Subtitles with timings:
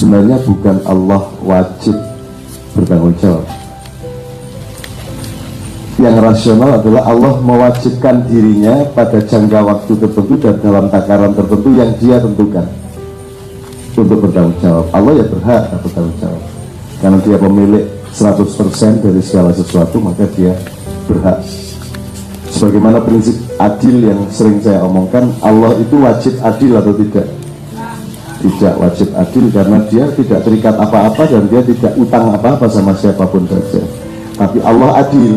[0.00, 1.92] sebenarnya bukan Allah wajib
[2.72, 3.44] bertanggung jawab.
[6.00, 11.92] Yang rasional adalah Allah mewajibkan dirinya pada jangka waktu tertentu dan dalam takaran tertentu yang
[12.00, 12.64] dia tentukan
[13.92, 14.88] untuk bertanggung jawab.
[14.96, 16.42] Allah ya berhak bertanggung jawab.
[17.04, 17.84] Karena dia pemilik
[18.16, 20.56] 100% dari segala sesuatu maka dia
[21.04, 21.44] berhak.
[22.48, 27.28] Sebagaimana prinsip adil yang sering saya omongkan Allah itu wajib adil atau tidak
[28.40, 33.28] tidak wajib adil karena dia tidak terikat apa-apa dan dia tidak utang apa-apa sama siapa
[33.28, 33.84] pun saja.
[34.40, 35.36] Tapi Allah adil.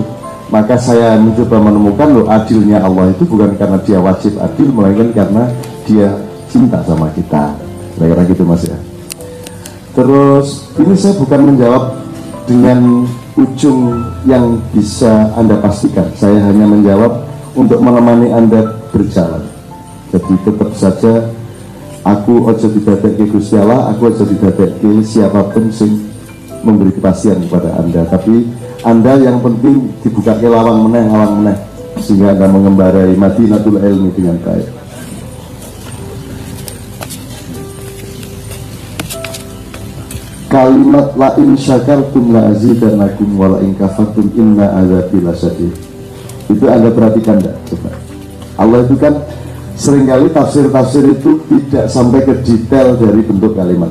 [0.51, 5.49] Maka saya mencoba menemukan loh adilnya Allah itu bukan karena dia wajib adil melainkan karena
[5.89, 6.13] dia
[6.45, 7.57] cinta sama kita.
[7.97, 8.77] Kira-kira gitu mas ya.
[9.97, 11.83] Terus ini saya bukan menjawab
[12.45, 13.97] dengan ujung
[14.29, 16.05] yang bisa anda pastikan.
[16.13, 17.25] Saya hanya menjawab
[17.57, 19.41] untuk menemani anda berjalan.
[20.13, 21.13] Jadi tetap saja
[22.03, 24.67] aku ojo ke Gusti Allah aku ojo ke
[25.03, 26.03] siapa pun sing
[26.63, 28.47] memberi kepastian kepada anda tapi
[28.83, 31.55] anda yang penting dibuka ke lawang meneh, lawang meneh
[32.03, 34.67] sehingga Anda mengembarai Madinatul Ilmi dengan baik.
[40.51, 45.73] Kalimat la in syakartum la azidanakum wa la in kafartum inna azabi lasyadid.
[46.51, 47.55] Itu Anda perhatikan enggak?
[47.71, 47.89] Coba.
[48.59, 49.15] Allah itu kan
[49.73, 53.89] sering kali tafsir-tafsir itu tidak sampai ke detail dari bentuk kalimat.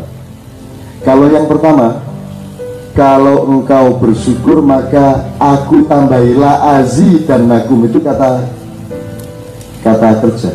[1.03, 1.99] Kalau yang pertama,
[2.95, 8.47] kalau engkau bersyukur maka aku tambahilah azi dan nagum itu kata
[9.83, 10.53] kata kerja.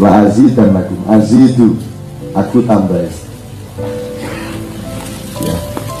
[0.00, 1.76] La azi dan nagum azi itu
[2.32, 3.12] aku tambah ya.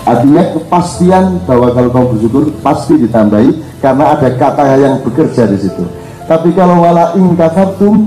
[0.06, 5.84] artinya kepastian bahwa kalau kau bersyukur pasti ditambahi karena ada kata yang bekerja di situ
[6.30, 8.06] tapi kalau wala ing kafartum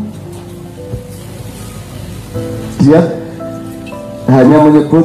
[2.80, 3.20] dia
[4.32, 5.04] hanya menyebut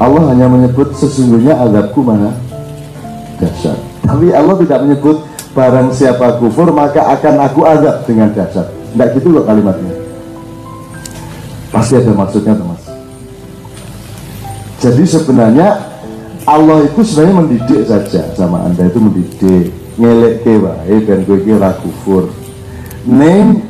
[0.00, 2.32] Allah hanya menyebut sesungguhnya azabku mana
[3.36, 3.76] dahsyat.
[4.08, 5.16] Tapi Allah tidak menyebut
[5.52, 8.72] barang siapa kufur maka akan aku azab dengan dahsyat.
[8.72, 9.92] Tidak gitu loh kalimatnya.
[11.68, 12.78] Pasti ada maksudnya teman.
[14.80, 15.68] Jadi sebenarnya
[16.48, 22.30] Allah itu sebenarnya mendidik saja sama anda itu mendidik ngelek wae dan gue kira kufur.
[23.04, 23.66] Neng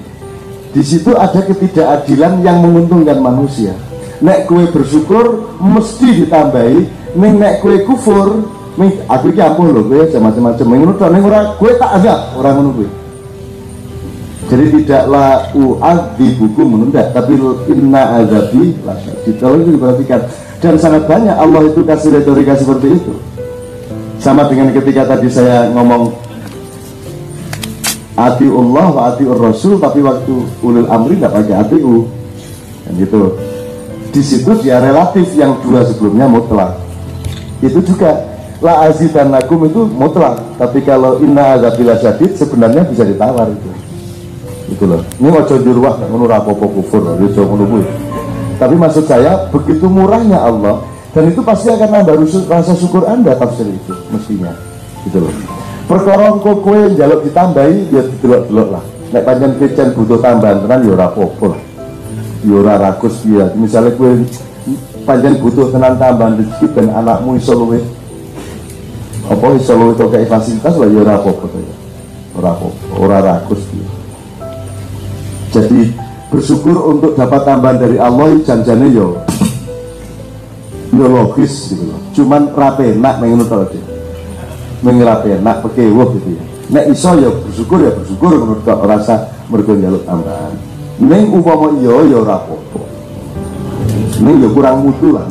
[0.77, 3.73] di situ ada ketidakadilan yang menguntungkan manusia.
[4.21, 6.81] Nek kue bersyukur mesti ditambahi.
[7.17, 8.45] Nih nek kue kufur
[8.77, 10.67] nih aku iki ampun lho kue macam-macam.
[10.69, 12.89] Ngono tok ning ora kue tak azab orang kue
[14.49, 15.53] jadi tidaklah
[16.17, 17.37] di buku menunda tapi
[17.69, 18.73] inna azabi
[19.29, 20.25] di kalau itu diperhatikan.
[20.59, 23.13] Dan sangat banyak Allah itu kasih retorika seperti itu
[24.19, 26.11] sama dengan ketika tadi saya ngomong
[28.19, 32.11] Allah wa atiur rasul tapi waktu ulil amri nggak pakai atiu.
[32.83, 33.39] Kan gitu.
[34.11, 36.75] Di situ dia relatif yang dua sebelumnya mutlak.
[37.63, 38.27] Itu juga
[38.59, 40.43] la dan nakum itu mutlak.
[40.59, 43.71] Tapi kalau inna azabila jadid sebenarnya bisa ditawar itu.
[44.75, 45.07] Itu loh.
[45.23, 47.07] Ini mau jurwah ngono rapopo kufur
[48.59, 50.83] tapi maksud saya begitu murahnya Allah
[51.19, 52.15] dan itu pasti akan nambah
[52.47, 54.55] rasa syukur anda tafsir itu mestinya.
[55.03, 55.35] Gitu loh.
[55.91, 58.85] Perkara kok kue jaluk ditambahi ya delok-delok lah.
[59.11, 61.63] Nek panjang kecen butuh tambahan tenan ya rapopo lah.
[62.47, 63.51] Ya rakus ya.
[63.59, 64.31] Misalnya gue
[65.03, 67.83] panjang butuh tenan tambahan rezeki dan anakmu iso luwe
[69.27, 71.75] apa iso luwe to kayak fasilitas lah ya ora apa-apa ya.
[72.39, 73.87] Ora apa ora rakus ya.
[75.51, 75.91] jadi
[76.31, 79.19] bersyukur untuk dapat tambahan dari Allah janjane yo
[80.99, 83.83] yo logis gitu loh cuman rape nak mengenai tau dia
[84.83, 86.43] mengirape nak pekewuh gitu ya
[86.75, 90.59] nek iso ya bersyukur ya bersyukur menurut rasa mergo njaluk tambahan
[90.99, 92.83] Neng upama iya ya ora apa-apa.
[94.19, 95.23] Neng ya kurang mutu lah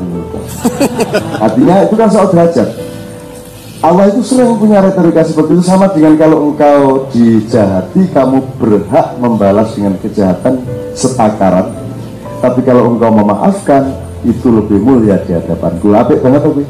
[1.44, 2.72] Artinya itu kan soal derajat.
[3.84, 9.76] Allah itu sering punya retorika seperti itu sama dengan kalau engkau dijahati kamu berhak membalas
[9.76, 10.64] dengan kejahatan
[10.96, 11.76] setakaran.
[12.40, 13.92] Tapi kalau engkau memaafkan
[14.28, 15.96] itu lebih mulia di hadapan gue.
[15.96, 16.64] Apik banget tapi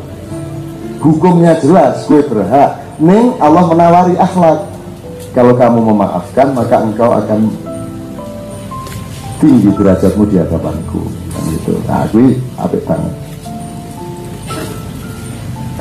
[1.01, 2.77] hukumnya jelas gue berhak.
[3.01, 4.69] Neng Allah menawari akhlak.
[5.33, 7.49] Kalau kamu memaafkan maka engkau akan
[9.37, 13.13] tinggi derajatmu di hadapanku kan gitu nah gue apik banget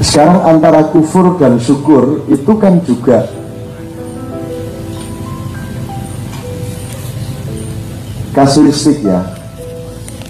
[0.05, 3.25] sekarang antara kufur dan syukur itu kan juga
[8.37, 9.25] kasuistik ya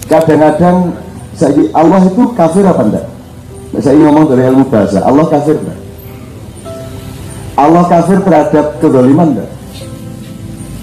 [0.07, 0.95] kadang-kadang
[1.37, 3.05] saya Allah itu kafir apa enggak
[3.77, 5.79] saya ngomong dari ilmu bahasa Allah kafir enggak
[7.57, 9.49] Allah kafir terhadap kedoliman enggak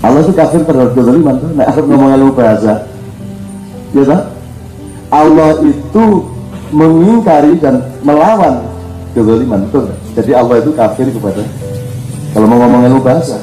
[0.05, 1.49] Allah itu kafir terhadap kezaliman tuh.
[1.57, 2.85] Nah, aku ngomong ilmu bahasa.
[3.97, 4.37] Ya tak?
[5.09, 6.05] Allah itu
[6.75, 8.67] mengingkari dan melawan
[9.15, 9.87] kezaliman betul
[10.19, 11.43] jadi Allah itu kafir kepada
[12.35, 13.39] kalau mau ngomong ilmu bahasa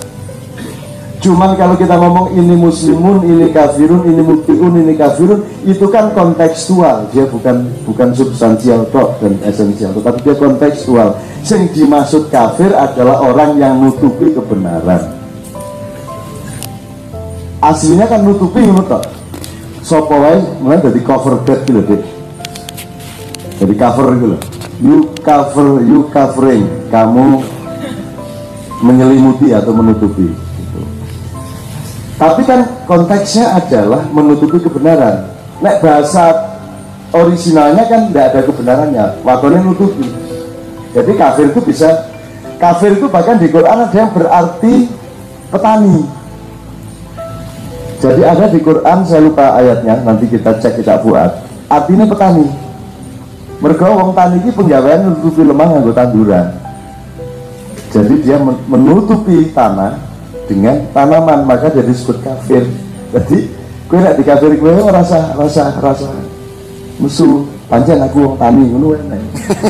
[1.21, 7.05] Cuman kalau kita ngomong ini muslimun, ini kafirun, ini mutiun, ini kafirun, itu kan kontekstual.
[7.13, 11.13] Dia bukan bukan substansial kok dan esensial, tetapi dia kontekstual.
[11.45, 15.13] Yang dimaksud kafir adalah orang yang nutupi kebenaran.
[17.61, 19.05] Aslinya kan nutupi menurut kok.
[19.85, 22.01] Sopo wae mulai dari cover bed gitu deh.
[23.61, 24.37] Jadi cover gitu.
[24.81, 26.65] You cover, you covering.
[26.89, 27.45] Kamu
[28.81, 30.40] menyelimuti atau menutupi
[32.21, 35.25] tapi kan konteksnya adalah menutupi kebenaran.
[35.57, 36.53] Nek bahasa
[37.17, 40.05] originalnya kan tidak ada kebenarannya, wakonnya nutupi.
[40.93, 42.13] Jadi kafir itu bisa
[42.61, 44.85] kafir itu bahkan di Quran ada yang berarti
[45.49, 46.05] petani.
[47.97, 51.41] Jadi ada di Quran saya lupa ayatnya, nanti kita cek kita buat.
[51.73, 52.45] Artinya petani.
[53.65, 56.53] Mereka wong tani ini penggawaian menutupi lemah nganggo tanduran.
[57.89, 58.37] Jadi dia
[58.69, 60.10] menutupi tanah
[60.51, 62.67] dengan tanaman maka jadi disebut kafir.
[63.15, 63.47] Jadi
[63.87, 66.11] gue nak di kafir gue rasa rasa rasa
[66.99, 67.47] musuh.
[67.71, 68.99] Panjang aku wong tani ngono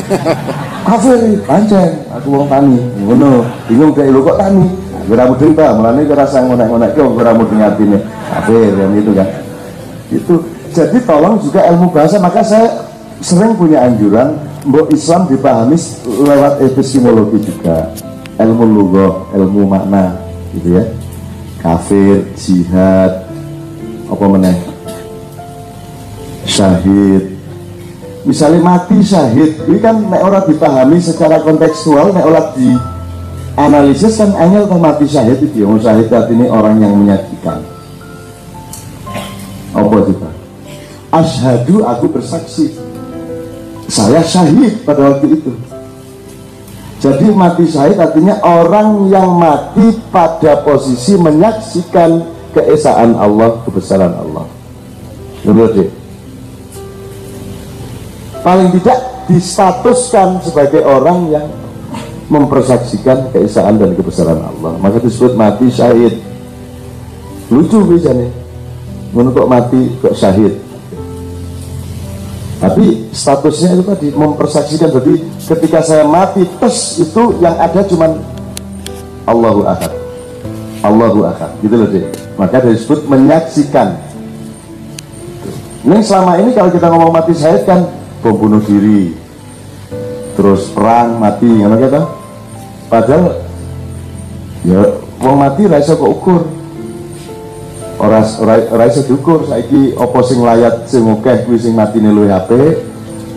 [0.90, 3.46] kafir panjang aku wong tani ngono.
[3.70, 4.66] Bingung kayak lu kok tani?
[5.06, 9.28] Gue rambut cerita mulanya gue rasa ngonek-ngonek gue rambut ini kafir yang itu kan.
[10.10, 10.34] Itu
[10.74, 12.18] jadi tolong juga ilmu bahasa.
[12.18, 12.90] Maka saya
[13.22, 14.34] sering punya anjuran
[14.66, 15.78] mbok Islam dipahami
[16.26, 17.86] lewat epistemologi juga.
[18.42, 20.84] Ilmu lugo ilmu makna gitu ya.
[21.62, 23.26] Kafir jihad
[24.10, 24.56] apa meneh?
[26.44, 27.38] Syahid.
[28.22, 32.70] Misalnya mati syahid ini kan nek orang dipahami secara kontekstual nek orang di
[33.58, 37.62] analisis kan angel kan mati syahid itu yang syahid ini orang yang menyajikan.
[39.72, 40.28] Apa juga
[41.12, 42.72] ashadu aku bersaksi.
[43.86, 45.52] Saya syahid pada waktu itu
[47.02, 52.22] jadi mati syahid artinya orang yang mati pada posisi menyaksikan
[52.54, 54.46] keesaan Allah, kebesaran Allah.
[55.42, 55.90] Menurut
[58.46, 61.46] Paling tidak distatuskan sebagai orang yang
[62.30, 64.78] mempersaksikan keesaan dan kebesaran Allah.
[64.78, 66.22] Maka disebut mati syahid.
[67.50, 68.30] Lucu biasanya.
[69.10, 70.61] Menurut mati kok syahid
[72.62, 74.94] tapi statusnya itu tadi mempersaksikan.
[74.94, 78.22] Jadi ketika saya mati tes itu yang ada cuman
[79.26, 79.90] Allahu Ahad
[80.86, 82.06] Allahu Ahad gitu loh deh
[82.38, 83.98] maka disebut menyaksikan.
[85.82, 87.90] Ini selama ini kalau kita ngomong mati syahid kan
[88.22, 89.18] bom bunuh diri
[90.38, 92.06] terus perang mati yang kata
[92.86, 93.42] padahal
[94.62, 94.80] ya
[95.18, 96.61] uang mati rasa kok ukur
[98.02, 99.46] ora ora ora iso diukur.
[99.46, 102.82] Saiki apa sing layat sing akeh kuwi sing matine luwih apik.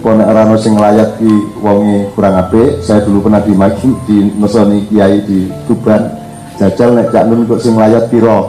[0.01, 2.81] Apa nek ora sing layat ki wonge kurang apik.
[2.81, 6.01] Saya dulu pernah dimaki di mesoni kiai di Tuban.
[6.57, 8.47] Jajal nek cak nun kok sing layat pira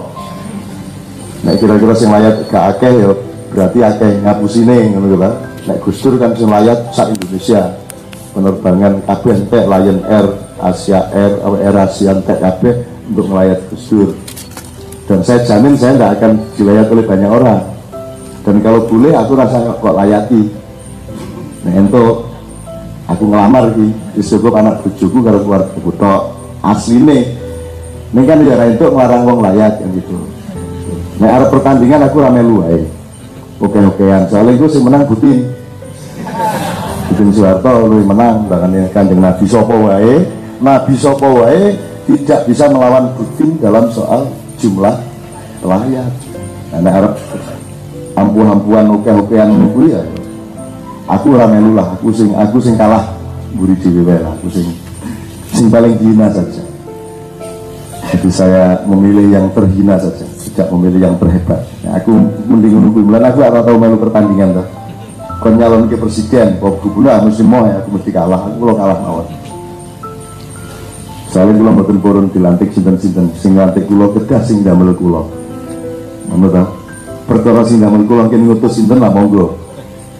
[1.45, 3.11] nek kira-kira sing layat gak akeh ya
[3.53, 5.31] berarti akeh ngapusine ngono lho
[5.69, 7.77] nek Gustur kan sing layat sak Indonesia.
[8.37, 10.29] Penerbangan kabeh entek Lion Air
[10.61, 14.12] Asia Air Air Asia entek kabeh untuk melayat Gustur
[15.07, 17.63] dan saya jamin saya tidak akan dilayat oleh banyak orang.
[18.43, 20.43] Dan kalau boleh aku rasa kok layati.
[21.67, 22.05] Nah itu
[23.07, 26.15] aku ngelamar di disebut anak bujuku kalau keluar buto
[26.63, 27.23] asli nih
[28.15, 30.15] ini kan daerah itu ngelarang wong layat yang gitu.
[31.23, 32.87] Nah ada pertandingan aku rame lu eh
[33.63, 35.49] oke okean soalnya itu sih menang Putin
[37.11, 40.27] Putin Soeharto lu menang bahkan kanjeng Nabi Sopo wae.
[40.63, 44.97] Nabi Sopo wae tidak bisa melawan Putin dalam soal jumlah
[45.65, 46.09] layar
[46.73, 47.15] karena Arab
[48.17, 50.03] ampuh-ampuhan oke-okean kuwi ya.
[51.07, 53.15] Aku ora melu lah aku sing aku sing kalah
[53.55, 54.67] buri dhewe aku sing
[55.55, 56.63] sing paling hina saja.
[58.11, 62.17] Jadi saya memilih yang terhina saja tidak memilih yang terhebat nah, aku
[62.49, 64.67] mending nunggu bulan aku ora tahu melu pertandingan tuh
[65.45, 68.97] kon nyalon ke presiden kok gubernur mesti mau ya aku mesti kalah aku lo kalah
[69.05, 69.29] mawon
[71.37, 75.21] Soalnya kula mboten purun dilantik sinten-sinten sing lantik kula kedah sing damel kula.
[76.33, 76.64] Ngono ta?
[77.28, 79.52] Perkara sing damel kula kene ngutus sinten lah monggo.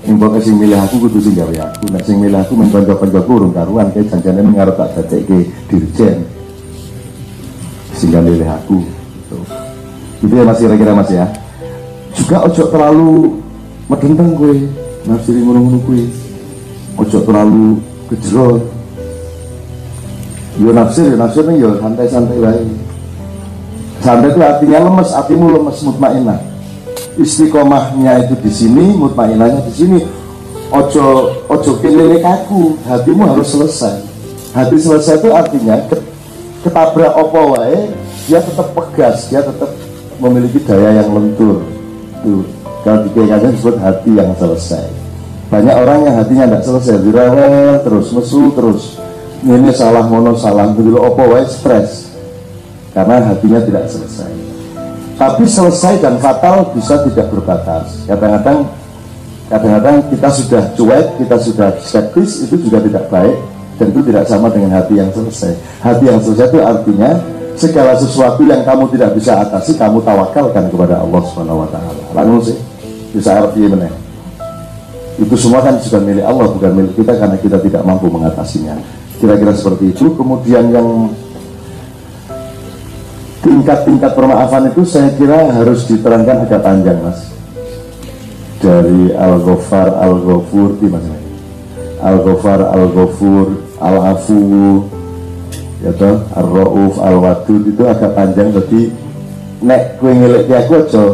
[0.05, 1.89] Ing pokoke sing milih aku kudu sing gawe aku.
[1.89, 6.29] Nek sing milih aku men kanca-kancaku urung karuan kae janjane ngarep tak dadekke dirjen.
[7.97, 8.85] Sing milih aku.
[8.85, 9.39] Gitu.
[10.21, 11.33] Itu ya masih kira-kira Mas ya.
[12.13, 13.41] Juga ojo terlalu
[13.89, 14.53] medenteng kowe.
[15.09, 16.03] Nafsiri ngono-ngono kowe.
[17.01, 17.81] Ojo terlalu
[18.13, 18.76] kejerot
[20.57, 22.69] yo nafsir yo nafsir nih yo santai-santai baik
[24.01, 26.57] santai itu artinya lemes hatimu lemes mutmainah
[27.17, 29.99] istiqomahnya itu di sini mutmainahnya di sini.
[30.67, 34.03] Ojo ojo kelele kaku hatimu harus selesai.
[34.53, 35.79] Hati selesai itu artinya
[36.65, 37.93] ketabrak opo wae
[38.27, 39.71] dia tetap pegas dia tetap
[40.19, 41.63] memiliki daya yang lentur.
[42.25, 42.43] Tuh
[42.83, 44.91] kalau di disebut hati yang selesai.
[45.47, 48.99] Banyak orang yang hatinya tidak selesai direwel terus mesu terus
[49.47, 51.47] ini salah mono salah dulu opo wae?
[51.47, 52.11] Stres.
[52.91, 54.33] Karena hatinya tidak selesai.
[55.17, 58.03] Tapi selesai dan fatal bisa tidak berbatas.
[58.11, 58.67] Kadang-kadang
[59.47, 63.37] kadang-kadang kita sudah cuek kita sudah skeptis itu juga tidak baik
[63.79, 65.55] dan itu tidak sama dengan hati yang selesai.
[65.81, 67.11] Hati yang selesai itu artinya
[67.55, 72.03] segala sesuatu yang kamu tidak bisa atasi kamu tawakalkan kepada Allah Subhanahu wa taala.
[72.13, 72.59] Lalu sih
[73.15, 73.89] bisa artinya
[75.17, 78.77] itu semua kan sudah milik Allah bukan milik kita karena kita tidak mampu mengatasinya
[79.19, 80.13] kira-kira seperti itu.
[80.17, 81.13] Kemudian yang
[83.45, 87.33] tingkat-tingkat permaafan itu saya kira harus diterangkan agak panjang mas.
[88.57, 91.13] Dari Al-Ghafar Al-Ghafur gimana
[92.01, 93.47] Al-Ghafar Al-Ghafur
[93.79, 94.41] Al-Afu
[95.85, 98.49] ya toh Ar-Rauf Al-Wadud itu agak panjang.
[98.57, 98.89] Jadi
[99.61, 101.05] nek kue ngelek aku aja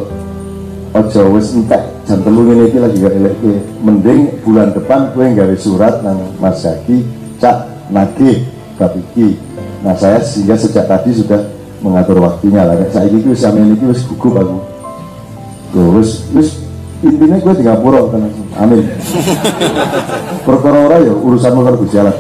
[0.93, 6.03] aja wis entek jam telu ini lagi gak eleke mending bulan depan gue nggak surat
[6.05, 7.07] nang Mas Zaki
[7.39, 8.49] cak nagih
[8.81, 9.37] kapiki
[9.85, 11.43] nah saya sehingga sejak tadi sudah
[11.83, 12.79] mengatur waktunya lah.
[12.95, 14.59] Saya ini wis sama ini wis gugup aku.
[15.75, 16.63] Tuh, wis wis
[17.03, 18.87] intinya gue di Ngapura tenang amin.
[20.47, 22.15] Perkara ora ya urusan luar Gusti Allah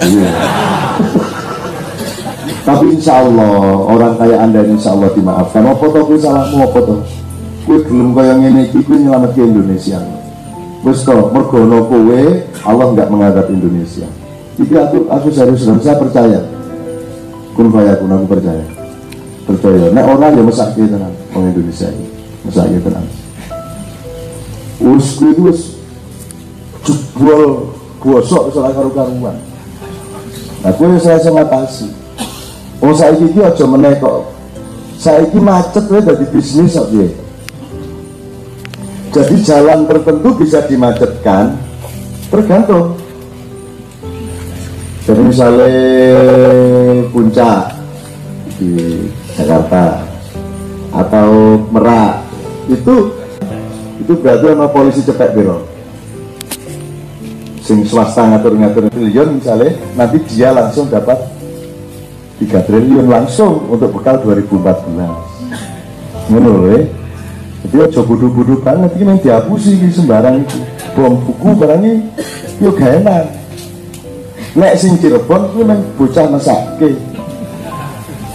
[2.62, 5.66] tapi insya Allah orang kayak anda ini insya Allah dimaafkan.
[5.66, 7.00] Apa toh gue salahmu apa toh?
[7.66, 9.98] Kue gelem kaya ngene iki kuwi nyelametke Indonesia.
[10.82, 12.22] Wis to, mergo ono kowe
[12.66, 14.06] Allah enggak menghadap Indonesia.
[14.60, 16.40] Iki aku aku serius dan saya percaya.
[17.56, 18.64] Kun kun aku percaya.
[19.48, 19.86] Percaya.
[19.92, 22.06] Nek orang ya mesake tenan wong Indonesia ini.
[22.44, 23.04] Mesake tenan.
[24.82, 25.60] Wis kuwi wis
[26.84, 29.36] jebol gosok salah karu-karuan.
[30.62, 31.88] Nah, kuwi saya ngatasi.
[32.82, 34.34] Oh, saya iki aja meneh kok.
[34.98, 37.10] Saiki macet wae dadi bisnis piye?
[39.10, 41.58] Jadi jalan tertentu bisa dimacetkan
[42.30, 43.01] tergantung.
[45.02, 45.74] Jadi misalnya
[47.10, 47.74] puncak
[48.62, 49.02] di
[49.34, 50.06] Jakarta
[50.94, 52.22] atau Merak
[52.70, 53.10] itu
[53.98, 55.72] itu berarti sama polisi cepet biro
[57.62, 61.18] sing swasta ngatur-ngatur triliun misalnya nanti dia langsung dapat
[62.42, 66.90] 3 triliun langsung untuk bekal 2014 menurut
[67.62, 70.42] jadi aja bodoh-bodoh banget ini dihapusi sembarang
[70.98, 72.02] bom buku barangnya
[72.58, 73.41] yuk gak enak
[74.52, 76.90] nek sing Cirebon itu memang bocah mesake.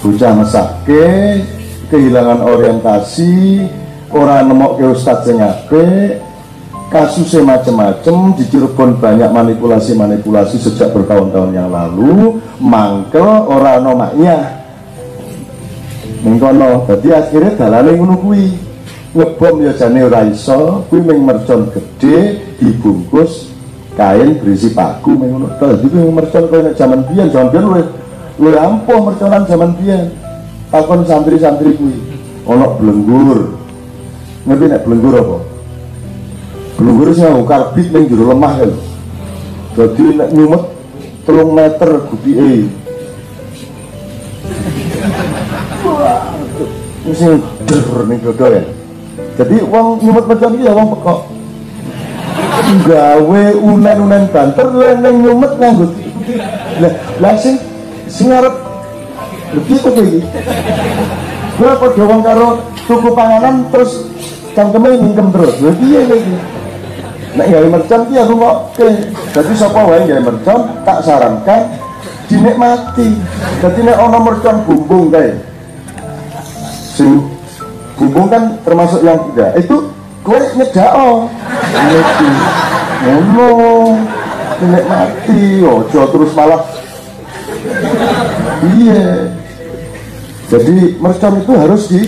[0.01, 1.05] Bocah mesake
[1.89, 3.65] kehilangan orientasi
[4.13, 6.23] orang nemok ke ustadz yang apik.
[6.87, 12.39] Kasusnya macam-macam di Cirebon banyak manipulasi-manipulasi sejak bertahun-tahun yang lalu.
[12.63, 14.63] Mangkel orang nomaknya
[16.23, 18.45] mengkono jadi akhirnya dalane ngono kuwi.
[19.11, 23.46] Ngebom ya jane ora iso kuwi mercon gede dibungkus
[23.97, 25.57] kain berisi paku ngono.
[25.57, 27.87] To dadi kuwi mercon nek jaman biyen jaman biyen luwih
[28.37, 30.13] luwih ampuh merconan jaman biyen.
[30.69, 31.97] Takon santri-santri kuwi
[32.45, 33.57] ana blenggur.
[34.45, 35.37] Ngerti nek blenggur apa?
[36.77, 38.71] Blenggur sing nganggo karbit ning jero lemah kan
[39.73, 40.63] dadi nek nyumet
[41.25, 42.69] telung meter gubike
[47.05, 47.27] mesti
[47.65, 48.63] der ning dodo ya.
[49.37, 51.19] Jadi uang nyumut macam ini ya uang pekok
[52.87, 55.91] gawe unen-unen banter leneng nyumet nganggut.
[56.83, 56.93] Lah
[57.23, 57.55] lah sing
[58.11, 58.55] sing arep
[59.55, 60.19] lebih kok iki
[61.57, 62.47] gue padha wong karo
[62.85, 64.05] tuku panganan terus
[64.51, 66.35] cangkeme mingkem terus lha piye lagi
[67.39, 68.57] nek gawe mercon ki aku kok
[69.33, 70.59] dadi sapa wae gawe mercon?
[70.83, 71.61] Tak sarankan
[72.27, 73.07] dinikmati.
[73.63, 75.31] Dadi nek ana mercon bumbung kae.
[76.97, 77.37] Sing
[77.97, 79.57] Bumbung kan termasuk yang tidak.
[79.57, 79.89] Itu
[80.27, 81.31] kue nyedao.
[81.71, 82.29] Ngerti.
[83.07, 83.95] Ngomong.
[84.67, 86.67] mati, Ojo terus malah.
[88.75, 89.31] Iya.
[90.47, 92.01] Jadi mercon itu harus di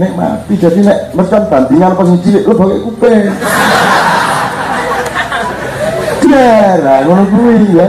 [0.00, 0.54] mati.
[0.56, 3.24] Jadi nek mercon bandingan pas cilik lo pakai kuping.
[6.30, 7.88] Darah ngono kuwi ya.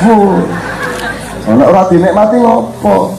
[0.00, 0.42] Fuh.
[1.44, 3.14] Ana ora dinikmati ngopo?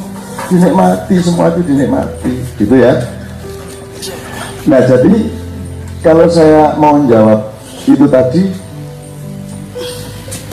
[0.49, 2.33] Dinikmati semua itu dinikmati.
[2.57, 2.97] Gitu ya.
[4.65, 5.40] Nah jadi
[6.01, 7.53] kalau saya mau menjawab
[7.86, 8.43] itu tadi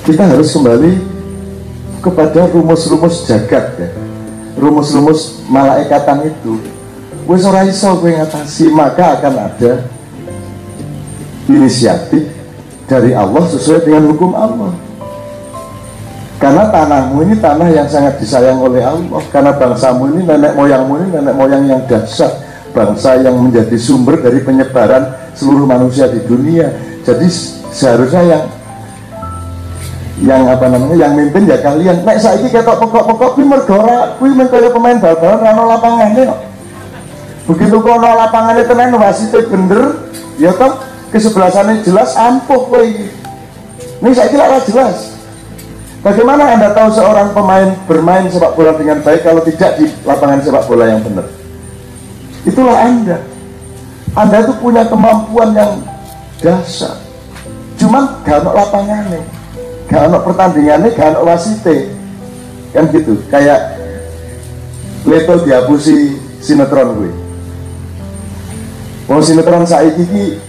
[0.05, 0.93] kita harus kembali
[2.01, 3.89] kepada rumus-rumus jagat ya.
[4.57, 6.61] Rumus-rumus malaikatan itu.
[7.29, 9.73] Wis ora iso kowe ngatasi maka akan ada
[11.45, 12.25] inisiatif
[12.89, 14.73] dari Allah sesuai dengan hukum Allah.
[16.39, 19.21] Karena tanahmu ini tanah yang sangat disayang oleh Allah.
[19.29, 22.33] Karena bangsamu ini nenek moyangmu ini nenek moyang yang dahsyat.
[22.73, 26.75] Bangsa yang menjadi sumber dari penyebaran seluruh manusia di dunia.
[27.07, 27.27] Jadi
[27.71, 28.45] seharusnya yang
[30.19, 32.03] yang apa namanya yang mimpin ya kalian.
[32.03, 34.35] Nek saya ini ketok pokok-pokok kuwi mergo ora kuwi
[34.75, 36.41] pemain bal-balan ora lapangane kok.
[37.55, 40.11] Begitu kok ono lapangane tenan wasite bener.
[40.43, 40.83] Ya toh
[41.15, 45.19] kesebelasannya jelas ampuh kowe ini saya kira jelas.
[45.99, 50.63] Bagaimana Anda tahu seorang pemain bermain sepak bola dengan baik kalau tidak di lapangan sepak
[50.71, 51.27] bola yang benar?
[52.47, 53.19] Itulah Anda.
[54.19, 55.79] Anda itu punya kemampuan yang
[56.43, 56.99] dasar.
[57.79, 59.23] Cuman gak ada lapangannya,
[59.87, 61.95] gak ada pertandingannya, gak ada wasite.
[62.75, 63.79] Kan gitu, kayak
[65.07, 67.13] Leto dihapusi sinetron gue.
[69.07, 70.49] Mau sinetron saya ini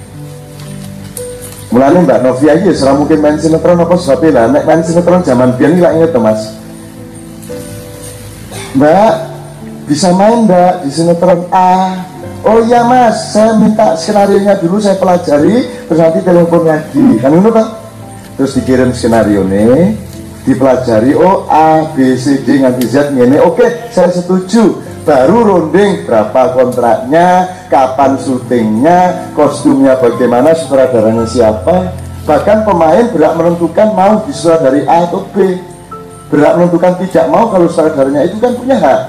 [1.70, 5.54] Mulanya Mbak Novia aja serah mungkin main sinetron apa sebabnya lah nek main sinetron zaman
[5.54, 6.58] biar nggak inget mas
[8.74, 9.14] Mbak
[9.86, 11.94] bisa main Mbak di sinetron A
[12.46, 17.36] Oh iya mas, saya minta skenario nya dulu saya pelajari terus nanti telepon lagi kan
[17.36, 17.68] itu kan
[18.40, 19.94] terus dikirim skenario nih
[20.48, 24.80] dipelajari oh A B C D nganti Z ini oke saya setuju
[25.10, 31.98] baru runding berapa kontraknya, kapan syutingnya, kostumnya bagaimana, sutradaranya siapa.
[32.30, 34.22] Bahkan pemain berhak menentukan mau
[34.62, 35.58] dari A atau B.
[36.30, 39.09] Berhak menentukan tidak mau kalau sutradaranya itu kan punya hak.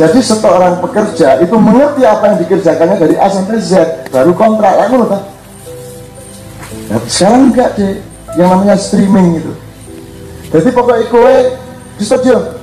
[0.00, 5.04] Jadi seorang pekerja itu mengerti apa yang dikerjakannya dari A sampai Z, baru kontrak aku
[5.04, 5.22] loh kan.
[6.88, 8.00] Nah, sekarang enggak deh,
[8.40, 9.52] yang namanya streaming itu.
[10.48, 11.36] Jadi pokoknya kowe
[12.00, 12.60] disetujui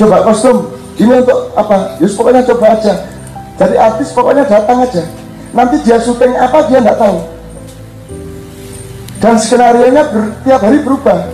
[0.00, 0.56] coba kostum.
[0.96, 1.96] Ini untuk apa?
[2.00, 2.94] Yus pokoknya coba aja.
[3.60, 5.04] Jadi artis pokoknya datang aja.
[5.52, 7.20] Nanti dia syuting apa dia nggak tahu.
[9.20, 10.08] Dan skenario nya
[10.40, 11.28] tiap hari berubah.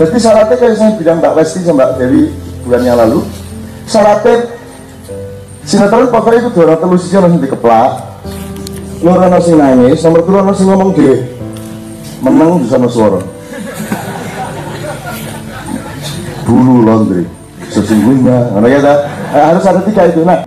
[0.00, 2.24] Jadi syaratnya kayak saya bilang Mbak Lesti sama Mbak Dewi
[2.62, 3.26] bulan yang lalu
[3.86, 4.54] syaratnya
[5.66, 7.90] sinetron pokoknya itu dua ratus sih langsung dikeplak.
[9.02, 11.26] Lo nasi nangis nomor dua ngomong deh
[12.22, 13.18] menang bisa suara.
[16.46, 17.26] Bulu laundry
[17.66, 18.54] sesungguhnya.
[18.54, 20.22] Karena ya harus ada tiga itu.
[20.22, 20.46] Nah